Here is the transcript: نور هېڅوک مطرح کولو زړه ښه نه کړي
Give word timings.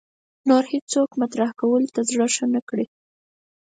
نور 0.47 0.63
هېڅوک 0.73 1.09
مطرح 1.21 1.49
کولو 1.59 2.03
زړه 2.09 2.27
ښه 2.35 2.45
نه 2.53 2.61
کړي 2.69 2.85